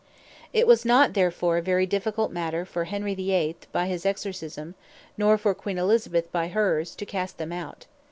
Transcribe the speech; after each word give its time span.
It 0.51 0.65
was 0.65 0.83
not 0.83 1.13
therefore 1.13 1.57
a 1.57 1.61
very 1.61 1.85
difficult 1.85 2.31
matter, 2.31 2.65
for 2.65 2.85
Henry 2.85 3.13
8. 3.15 3.67
by 3.71 3.85
his 3.85 4.03
Exorcisme; 4.03 4.73
nor 5.15 5.37
for 5.37 5.53
Qu. 5.53 5.69
Elizabeth 5.69 6.31
by 6.31 6.47
hers, 6.47 6.95
to 6.95 7.05
cast 7.05 7.37
them 7.37 7.51
out. 7.51 7.85